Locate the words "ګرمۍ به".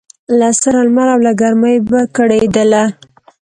1.41-2.01